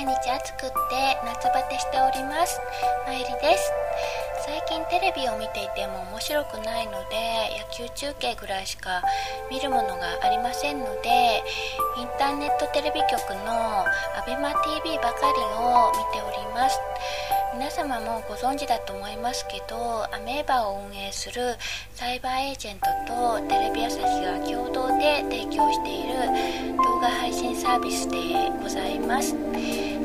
[0.00, 2.58] 毎日暑くって夏バテしております。
[3.06, 3.70] まゆりです。
[4.46, 9.02] 最近テレビを見ていても面白くないので野球中継ぐらいしか
[9.50, 11.44] 見るものがありませんので
[11.98, 13.84] インターネットテレビ局の
[14.24, 16.80] ABEMATV ばかりを見ております。
[17.52, 21.56] 皆様もご存知だと思いますけどアメーバを運営する
[21.94, 28.16] サイバーエージェントとテレビ朝日が共同で提供している動画配信サービスで
[28.62, 29.34] ございます。
[29.34, 29.36] ア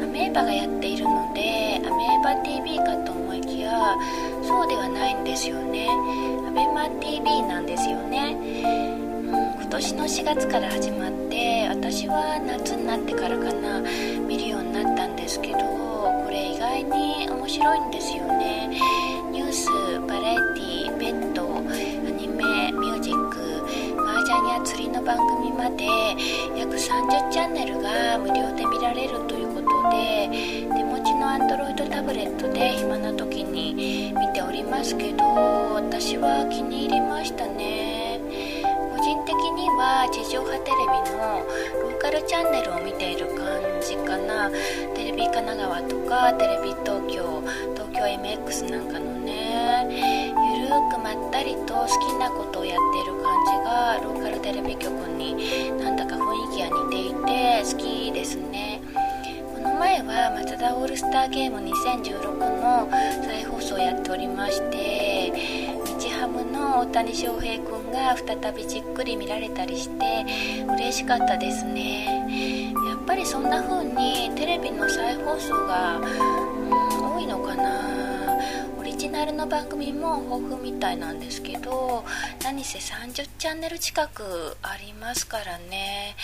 [0.07, 3.71] メーバがやっているのでアメーバ TV かと思いきや
[4.41, 5.87] そうではないんですよね。
[6.47, 13.81] アベマ TV なんですよね、うん、今年の4月から始まって私は夏になってからかな
[14.27, 15.94] 見るようになったんですけど
[16.65, 18.69] 外に面白いんですよね。
[19.31, 19.69] ニュース
[20.07, 23.63] バラエティペットアニメミュージック
[24.01, 25.85] 麻雀や釣りの番組まで
[26.57, 30.27] 約30チャンネルが無料で見られるということで
[30.75, 35.23] 手持ちの Android タブレットで暇な時に見ておりますけど
[35.75, 37.74] 私は気に入りましたね。
[39.05, 41.45] 人的には地上波テレビの
[41.83, 44.49] ローカルチャンネルを見ている感じかな。
[44.95, 47.43] テレビ神奈川とかテレビ東京
[47.77, 49.93] 東京 MX なんかのね
[50.57, 54.89] ゆるくまったりと好きなことをやっている感じがローカルテレビ局
[55.21, 55.37] に
[55.77, 58.81] なんだか雰囲気が似ていて好きですね。
[59.53, 62.89] この前はマツダオールスターゲーム2016の
[63.23, 64.94] 再放送をやっておりまして
[66.95, 70.25] 谷翔平君が再びじっくり見られたりして
[70.65, 72.05] 嬉しかったですね。
[72.87, 78.39] やっぱりそんな風にテレビの再放送が、うん、多いのかな。
[78.79, 82.05] オリジナルの番組も豊富みたいなんですけど
[82.43, 86.15] 何せ30チャンネル近くありますからね。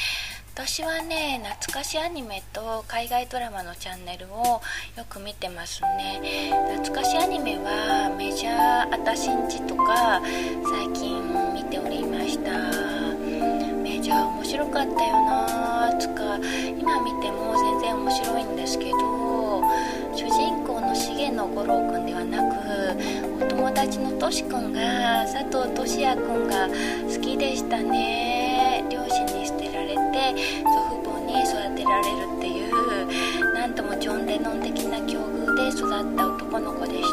[0.53, 4.61] 私はね懐かしアニメと海外ドラマのチャンネルを
[4.97, 6.51] よく見てますね。
[6.75, 10.21] 懐かしアニメはメジャーアタシンジとか
[10.69, 12.51] 最近見ておりました。
[13.81, 16.37] メジャー面白かったよなつか
[16.77, 19.63] 今見ても全然面白いんですけど
[20.13, 22.43] 主人公の重野五郎くんではな
[23.39, 28.30] くお友達のとしくんが佐藤俊也くんが好きでしたね。
[30.35, 37.07] 祖父母に育てられるっていうなんともジョン・レノン的な境遇で育った男の子でして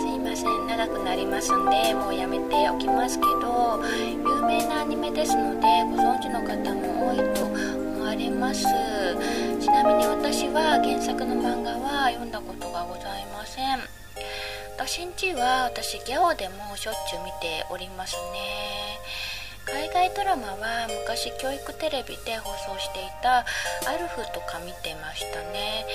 [0.00, 3.80] すいません長くなりますんでもうやめておきますけど
[4.24, 8.64] 有名なアニメですのでご存知の方も多いと思われます。
[9.60, 13.78] ちなみに私は原作の漫画は読んだことがございません。
[14.76, 18.98] 私んちは私ギャオでもしょっちゅう見ておりますね。
[19.66, 23.44] 海外ドラマは昔教育テレビで放送していた
[23.88, 25.86] 「アルフ」とか見てましたね。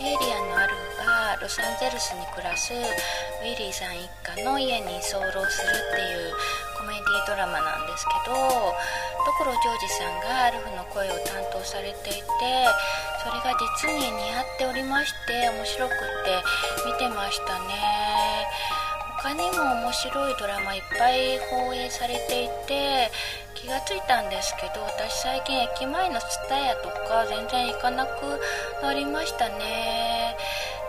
[0.00, 6.34] エイリアンのアルフがロサンゼルスに暮らすウィリーさん一家の家に居候するっていう
[6.78, 8.74] コメディドラマなんですけど
[9.28, 12.22] 所ジョージさんがアルフの声を担当されていて
[13.22, 13.52] それが
[13.82, 16.42] 実に似合っておりまして面白くって
[16.86, 18.17] 見てましたね。
[19.28, 23.10] 他にも面白いドラマいっぱい放映されていて
[23.54, 28.40] 気がついたんですけど私最近駅前の TSUTAYA とか全然行かなく
[28.82, 30.34] なりましたね。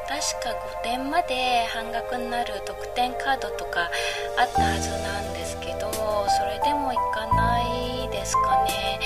[0.08, 3.92] 確か5点まで半額になる特典カードとか
[4.40, 9.02] あったはずなんですけどそれでも行かないですかね。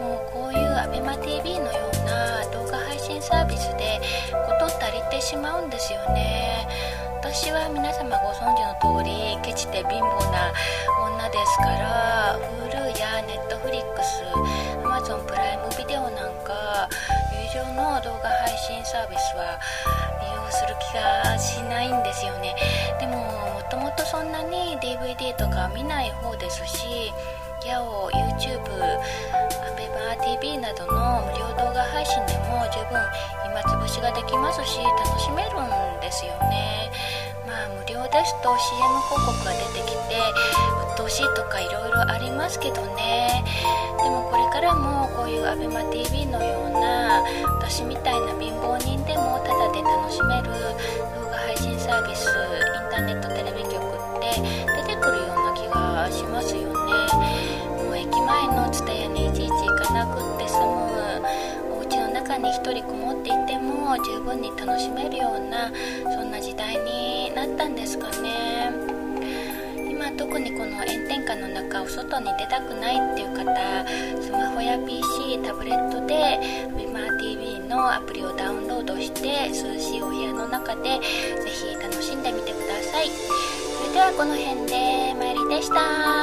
[0.00, 6.68] もうこういう ABEMATV のような動画配信サービスで事足りてしまうんですよね。
[7.26, 10.54] 私は皆様ご存知の通りケチで貧乏な
[11.10, 13.82] 女ですから Hulu や Netflix、
[14.86, 16.86] Amazon プライムビデオなんか
[17.50, 19.58] 友情の動画配信サービスは
[20.22, 22.54] 利用する気がしないんですよね。
[23.00, 27.10] でももともとそんなに DVD とか見ない方ですし
[27.66, 28.62] ヤオ YouTube、
[29.74, 33.02] ABEMATV などの無料動画配信でも十分
[33.42, 35.50] 暇つぶしができますし楽しめる
[35.98, 36.86] んですよね。
[37.46, 40.18] まあ無料ですと CM 広告が出てきて
[40.90, 43.44] 鬱陶しいとかいろいろありますけどね。
[44.02, 47.22] でもこれからもこういう ABEMATV のような
[47.58, 50.50] 私みたいな貧乏人でもタダで楽しめる
[51.14, 54.42] 動画配信サービスインターネットテレビ局って
[54.82, 56.74] 出てくるような気がしますよね。
[57.82, 60.66] もう駅前の蔦屋にいちいち行かなくって済む。
[61.78, 65.70] お家の中に1人こもっていても十分に楽しめるような
[66.14, 68.70] そんな時代になったんですかね。
[69.90, 73.44] 今特にこの炎天下の中お外に出たくないっていう方
[74.22, 76.38] スマホや PC タブレットで
[76.76, 81.00] WIMATV のアプリをダウンロードして涼しいお部屋の中で
[81.42, 83.10] 是非楽しんでみてください。
[83.10, 86.15] それではこの辺で参りでした。